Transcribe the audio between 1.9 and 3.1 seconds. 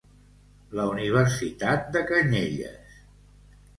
de Canyelles.